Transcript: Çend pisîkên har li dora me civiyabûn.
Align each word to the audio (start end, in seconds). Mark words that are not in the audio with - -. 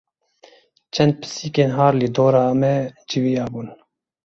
Çend 0.93 1.13
pisîkên 1.19 1.69
har 1.77 1.93
li 1.99 2.07
dora 2.15 2.45
me 2.61 2.73
civiyabûn. 3.09 3.67